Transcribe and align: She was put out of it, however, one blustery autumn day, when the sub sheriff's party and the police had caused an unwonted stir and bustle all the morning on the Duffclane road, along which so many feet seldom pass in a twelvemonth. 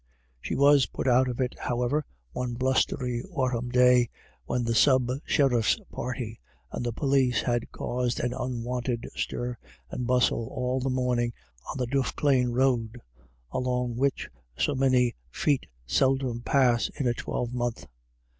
She 0.41 0.55
was 0.55 0.87
put 0.87 1.07
out 1.07 1.27
of 1.27 1.39
it, 1.39 1.53
however, 1.59 2.05
one 2.31 2.55
blustery 2.55 3.21
autumn 3.29 3.69
day, 3.69 4.09
when 4.47 4.63
the 4.63 4.73
sub 4.73 5.11
sheriff's 5.25 5.77
party 5.91 6.39
and 6.71 6.83
the 6.83 6.91
police 6.91 7.41
had 7.43 7.71
caused 7.71 8.19
an 8.19 8.33
unwonted 8.33 9.07
stir 9.15 9.59
and 9.91 10.07
bustle 10.07 10.47
all 10.47 10.79
the 10.79 10.89
morning 10.89 11.33
on 11.69 11.77
the 11.77 11.85
Duffclane 11.85 12.49
road, 12.51 12.99
along 13.51 13.95
which 13.95 14.27
so 14.57 14.73
many 14.73 15.13
feet 15.29 15.67
seldom 15.85 16.41
pass 16.41 16.89
in 16.99 17.05
a 17.05 17.13
twelvemonth. 17.13 17.85